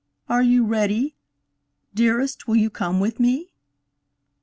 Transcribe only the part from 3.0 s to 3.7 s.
me?"